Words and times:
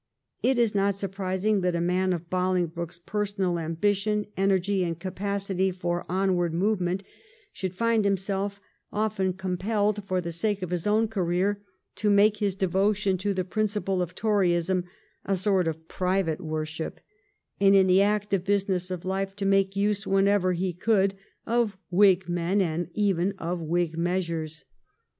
It 0.41 0.57
is 0.57 0.73
not 0.73 0.95
surprising 0.95 1.61
that 1.61 1.75
a 1.75 1.79
man 1.79 2.11
of 2.11 2.27
Bolingbroke's 2.27 2.97
personal 2.97 3.59
am 3.59 3.75
bition, 3.75 4.25
energy, 4.35 4.83
and 4.83 4.99
capacity 4.99 5.69
for 5.69 6.07
onward 6.09 6.55
movement 6.55 7.03
should 7.53 7.75
find 7.75 8.03
himself 8.03 8.59
often 8.91 9.31
compelled, 9.33 10.03
for 10.03 10.19
the 10.19 10.31
sake 10.31 10.63
of 10.63 10.71
his 10.71 10.87
own 10.87 11.07
career, 11.07 11.61
to 11.97 12.09
make 12.09 12.37
his 12.37 12.55
devotion 12.55 13.15
to 13.19 13.31
the 13.31 13.45
principle 13.45 14.01
of 14.01 14.15
Toryism 14.15 14.85
a 15.23 15.35
sort 15.35 15.67
of 15.67 15.87
private 15.87 16.41
worship, 16.41 16.99
and 17.59 17.75
in 17.75 17.85
the 17.85 18.01
active 18.01 18.43
business 18.43 18.89
of 18.89 19.05
life 19.05 19.35
to 19.35 19.45
make 19.45 19.75
use 19.75 20.07
whenever 20.07 20.53
he 20.53 20.73
could 20.73 21.13
of 21.45 21.77
Whig 21.91 22.27
men 22.27 22.59
and 22.59 22.89
even 22.95 23.33
of 23.37 23.61
Whig 23.61 23.95
measures. 23.99 24.63